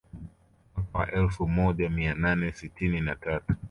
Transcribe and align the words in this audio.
Mwaka 0.75 0.97
wa 0.97 1.11
elfu 1.11 1.47
moja 1.47 1.89
mia 1.89 2.13
nane 2.13 2.51
sitini 2.51 3.01
na 3.01 3.15
tatu 3.15 3.55